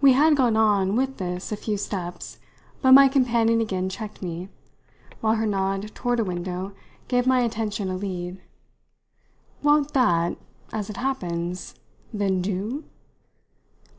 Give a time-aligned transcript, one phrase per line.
[0.00, 2.38] We had gone on, with this, a few steps,
[2.80, 4.48] but my companion again checked me,
[5.20, 6.72] while her nod toward a window
[7.06, 8.40] gave my attention a lead.
[9.62, 10.38] "Won't that,
[10.72, 11.74] as it happens,
[12.14, 12.84] then do?"